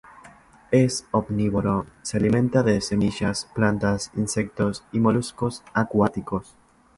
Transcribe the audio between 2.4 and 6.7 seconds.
de semillas, plantas, insectos y moluscos acuáticos.